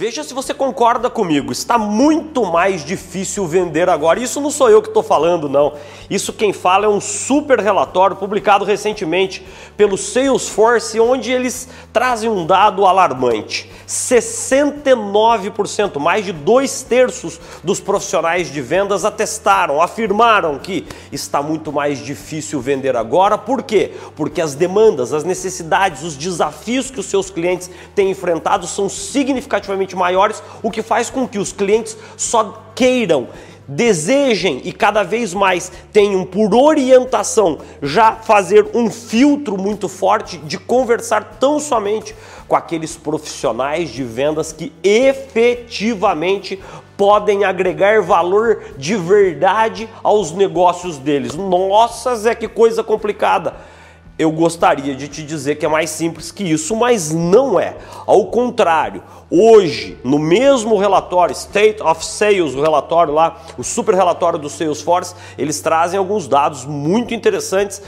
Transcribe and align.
Veja 0.00 0.24
se 0.24 0.32
você 0.32 0.54
concorda 0.54 1.10
comigo. 1.10 1.52
Está 1.52 1.76
muito 1.76 2.46
mais 2.46 2.82
difícil 2.82 3.46
vender 3.46 3.86
agora. 3.90 4.18
Isso 4.18 4.40
não 4.40 4.50
sou 4.50 4.70
eu 4.70 4.80
que 4.80 4.88
estou 4.88 5.02
falando, 5.02 5.46
não. 5.46 5.74
Isso 6.08 6.32
quem 6.32 6.54
fala 6.54 6.86
é 6.86 6.88
um 6.88 7.02
super 7.02 7.60
relatório 7.60 8.16
publicado 8.16 8.64
recentemente 8.64 9.46
pelo 9.76 9.98
Salesforce, 9.98 10.98
onde 10.98 11.30
eles 11.30 11.68
trazem 11.92 12.30
um 12.30 12.46
dado 12.46 12.86
alarmante: 12.86 13.69
69%, 13.90 15.98
mais 15.98 16.24
de 16.24 16.32
dois 16.32 16.82
terços 16.82 17.40
dos 17.64 17.80
profissionais 17.80 18.52
de 18.52 18.62
vendas 18.62 19.04
atestaram, 19.04 19.82
afirmaram 19.82 20.60
que 20.60 20.86
está 21.10 21.42
muito 21.42 21.72
mais 21.72 21.98
difícil 21.98 22.60
vender 22.60 22.96
agora. 22.96 23.36
Por 23.36 23.64
quê? 23.64 23.90
Porque 24.14 24.40
as 24.40 24.54
demandas, 24.54 25.12
as 25.12 25.24
necessidades, 25.24 26.04
os 26.04 26.16
desafios 26.16 26.88
que 26.88 27.00
os 27.00 27.06
seus 27.06 27.30
clientes 27.30 27.68
têm 27.92 28.10
enfrentado 28.10 28.68
são 28.68 28.88
significativamente 28.88 29.96
maiores, 29.96 30.40
o 30.62 30.70
que 30.70 30.82
faz 30.82 31.10
com 31.10 31.26
que 31.26 31.40
os 31.40 31.52
clientes 31.52 31.96
só 32.16 32.62
queiram 32.76 33.26
desejem 33.70 34.60
e 34.64 34.72
cada 34.72 35.04
vez 35.04 35.32
mais 35.32 35.70
tenham 35.92 36.24
por 36.24 36.52
orientação 36.52 37.58
já 37.80 38.16
fazer 38.16 38.66
um 38.74 38.90
filtro 38.90 39.56
muito 39.56 39.88
forte 39.88 40.38
de 40.38 40.58
conversar 40.58 41.36
tão 41.38 41.60
somente 41.60 42.14
com 42.48 42.56
aqueles 42.56 42.96
profissionais 42.96 43.90
de 43.90 44.02
vendas 44.02 44.52
que 44.52 44.72
efetivamente 44.82 46.60
podem 46.96 47.44
agregar 47.44 48.02
valor 48.02 48.74
de 48.76 48.96
verdade 48.96 49.88
aos 50.02 50.32
negócios 50.32 50.98
deles. 50.98 51.36
Nossa, 51.36 52.16
Zé, 52.16 52.34
que 52.34 52.48
coisa 52.48 52.82
complicada! 52.82 53.54
Eu 54.20 54.30
gostaria 54.30 54.94
de 54.94 55.08
te 55.08 55.22
dizer 55.22 55.54
que 55.54 55.64
é 55.64 55.68
mais 55.68 55.88
simples 55.88 56.30
que 56.30 56.44
isso, 56.44 56.76
mas 56.76 57.10
não 57.10 57.58
é. 57.58 57.78
Ao 58.06 58.26
contrário, 58.26 59.02
hoje, 59.30 59.98
no 60.04 60.18
mesmo 60.18 60.76
relatório, 60.76 61.32
State 61.32 61.82
of 61.82 62.04
Sales, 62.04 62.54
o 62.54 62.60
relatório 62.60 63.14
lá, 63.14 63.40
o 63.56 63.64
super 63.64 63.94
relatório 63.94 64.38
do 64.38 64.50
Salesforce, 64.50 65.14
eles 65.38 65.62
trazem 65.62 65.98
alguns 65.98 66.28
dados 66.28 66.66
muito 66.66 67.14
interessantes 67.14 67.80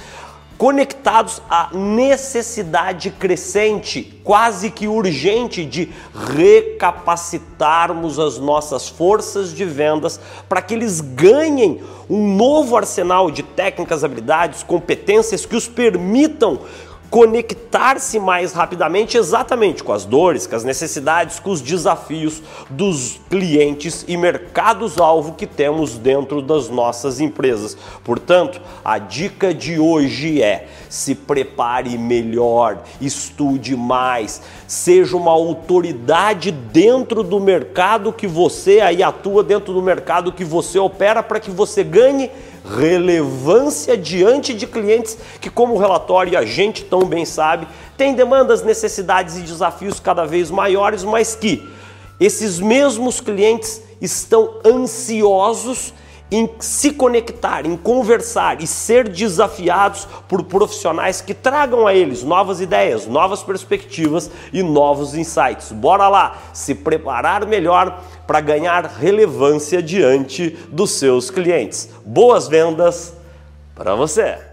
conectados 0.63 1.43
à 1.51 1.75
necessidade 1.75 3.11
crescente, 3.11 4.21
quase 4.23 4.71
que 4.71 4.87
urgente, 4.87 5.65
de 5.65 5.91
recapacitarmos 6.15 8.17
as 8.17 8.39
nossas 8.39 8.89
forças 8.89 9.53
de 9.53 9.65
vendas 9.65 10.21
para 10.49 10.63
que 10.63 10.75
eles 10.75 11.01
ganhem 11.01 11.83
um 12.09 12.37
novo 12.37 12.77
arsenal 12.77 13.29
de 13.29 13.43
técnicas, 13.43 14.05
habilidades, 14.05 14.63
competências 14.63 15.45
que 15.45 15.57
os 15.57 15.67
permitam 15.67 16.61
conectar-se 17.13 18.19
mais 18.19 18.55
rapidamente 18.55 19.19
exatamente 19.19 19.85
com 19.85 19.93
as 19.93 20.07
dores, 20.07 20.47
com 20.47 20.57
as 20.57 20.65
necessidades, 20.65 21.39
com 21.39 21.51
os 21.51 21.61
desafios 21.61 22.43
dos 22.71 23.21
clientes 23.29 24.03
e 24.09 24.17
mercados-alvo 24.17 25.35
que 25.35 25.47
temos 25.47 25.99
dentro 25.99 26.41
das 26.41 26.71
nossas 26.71 27.21
empresas. 27.21 27.77
Portanto, 28.03 28.63
a 28.83 28.97
dica 28.97 29.53
de 29.53 29.79
hoje 29.79 30.43
é: 30.43 30.69
se 30.89 31.15
prepare 31.15 31.99
melhor, 31.99 32.83
estude 32.99 33.77
mais, 33.77 34.41
seja 34.67 35.15
uma 35.15 35.33
autoridade 35.33 36.51
dentro 36.51 37.23
do 37.23 37.39
mercado 37.39 38.11
que 38.11 38.27
você 38.27 38.81
aí 38.81 39.03
atua, 39.03 39.45
dentro 39.45 39.75
do 39.75 39.83
mercado 39.83 40.33
que 40.33 40.47
você 40.47 40.79
opera, 40.79 41.23
para 41.23 41.41
que 41.41 41.51
você 41.51 41.85
ganhe 41.85 42.31
relevância 42.65 43.97
diante 43.97 44.55
de 44.55 44.67
clientes 44.67 45.19
que, 45.41 45.51
como 45.51 45.75
o 45.75 45.79
relatório 45.79 46.33
e 46.33 46.37
a 46.37 46.45
gente 46.45 46.85
tão 46.85 47.05
bem 47.05 47.25
sabe, 47.25 47.67
tem 47.97 48.15
demandas, 48.15 48.63
necessidades 48.63 49.37
e 49.37 49.41
desafios 49.41 49.99
cada 50.01 50.25
vez 50.25 50.51
maiores, 50.51 51.05
mas 51.05 51.35
que 51.35 51.69
esses 52.21 52.61
mesmos 52.61 53.21
clientes 53.21 53.83
estão 54.01 54.61
ansiosos 54.65 55.93
em 56.33 56.49
se 56.59 56.93
conectar, 56.93 57.67
em 57.67 57.77
conversar 57.77 58.63
e 58.63 58.67
ser 58.67 59.07
desafiados 59.07 60.09
por 60.27 60.43
profissionais 60.45 61.21
que 61.21 61.35
tragam 61.35 61.87
a 61.87 61.95
eles 61.95 62.23
novas 62.23 62.61
ideias, 62.61 63.07
novas 63.07 63.43
perspectivas 63.43 64.31
e 64.51 64.63
novos 64.63 65.15
insights. 65.15 65.71
Bora 65.73 66.09
lá, 66.09 66.39
se 66.55 66.75
preparar 66.75 67.47
melhor 67.47 68.03
para 68.27 68.41
ganhar 68.41 68.87
relevância 68.87 69.83
diante 69.83 70.51
dos 70.71 70.93
seus 70.93 71.31
clientes. 71.31 71.91
Boas 72.05 72.49
vendas 72.49 73.13
para 73.75 73.95
você! 73.95 74.52